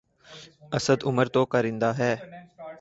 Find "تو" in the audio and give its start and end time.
1.33-1.41